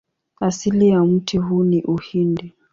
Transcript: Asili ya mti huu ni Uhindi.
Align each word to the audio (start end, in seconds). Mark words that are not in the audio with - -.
Asili 0.39 0.89
ya 0.89 1.05
mti 1.05 1.37
huu 1.37 1.63
ni 1.63 1.83
Uhindi. 1.83 2.53